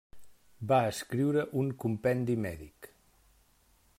Va 0.71 0.79
escriure 0.93 1.43
un 1.63 1.69
compendi 1.85 2.39
mèdic. 2.47 2.91